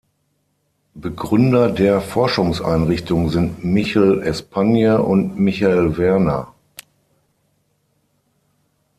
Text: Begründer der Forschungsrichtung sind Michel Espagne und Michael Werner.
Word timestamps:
Begründer 0.95 1.69
der 1.69 2.01
Forschungsrichtung 2.01 3.29
sind 3.29 3.63
Michel 3.63 4.23
Espagne 4.23 4.99
und 4.99 5.37
Michael 5.39 5.95
Werner. 5.95 6.55